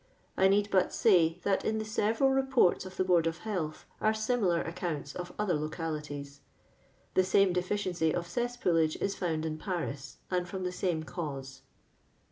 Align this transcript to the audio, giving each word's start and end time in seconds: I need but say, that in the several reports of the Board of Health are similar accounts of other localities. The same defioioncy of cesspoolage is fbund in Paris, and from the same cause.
I 0.35 0.47
need 0.47 0.69
but 0.71 0.91
say, 0.91 1.37
that 1.43 1.63
in 1.63 1.77
the 1.77 1.85
several 1.85 2.31
reports 2.31 2.87
of 2.87 2.97
the 2.97 3.03
Board 3.03 3.27
of 3.27 3.37
Health 3.45 3.85
are 4.01 4.15
similar 4.15 4.59
accounts 4.59 5.13
of 5.13 5.31
other 5.37 5.53
localities. 5.53 6.39
The 7.13 7.23
same 7.23 7.53
defioioncy 7.53 8.11
of 8.11 8.25
cesspoolage 8.25 8.99
is 8.99 9.15
fbund 9.17 9.45
in 9.45 9.59
Paris, 9.59 10.17
and 10.31 10.49
from 10.49 10.63
the 10.63 10.71
same 10.71 11.03
cause. 11.03 11.61